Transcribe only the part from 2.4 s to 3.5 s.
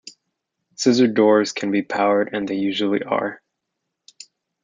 they usually are.